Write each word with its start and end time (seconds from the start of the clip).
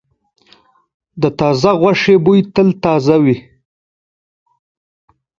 د 1.21 1.23
تازه 1.39 1.71
غوښې 1.81 2.15
بوی 2.23 2.39
تل 2.53 2.69
تازه 2.83 3.15
وي. 3.23 3.37